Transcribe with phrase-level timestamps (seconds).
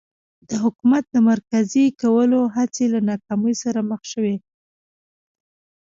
[0.49, 4.35] د حکومت د مرکزي کولو هڅې له ناکامۍ سره مخ شوې.